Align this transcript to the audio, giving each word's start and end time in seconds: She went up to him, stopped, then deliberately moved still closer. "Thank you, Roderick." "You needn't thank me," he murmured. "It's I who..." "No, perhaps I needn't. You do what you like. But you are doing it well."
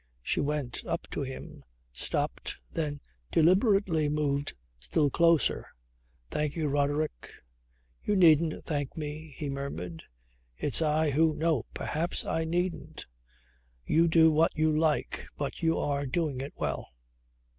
She 0.23 0.39
went 0.39 0.83
up 0.87 1.05
to 1.11 1.21
him, 1.21 1.63
stopped, 1.93 2.57
then 2.73 3.01
deliberately 3.31 4.09
moved 4.09 4.55
still 4.79 5.11
closer. 5.11 5.67
"Thank 6.31 6.55
you, 6.55 6.69
Roderick." 6.69 7.29
"You 8.03 8.15
needn't 8.15 8.65
thank 8.65 8.97
me," 8.97 9.35
he 9.37 9.47
murmured. 9.47 10.01
"It's 10.57 10.81
I 10.81 11.11
who..." 11.11 11.35
"No, 11.35 11.67
perhaps 11.75 12.25
I 12.25 12.45
needn't. 12.45 13.05
You 13.85 14.07
do 14.07 14.31
what 14.31 14.55
you 14.57 14.75
like. 14.75 15.27
But 15.37 15.61
you 15.61 15.77
are 15.77 16.07
doing 16.07 16.41
it 16.41 16.53
well." 16.57 16.89